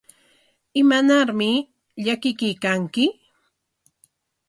¿Imanarmi 0.81 1.51
llakikuykanki? 2.05 3.05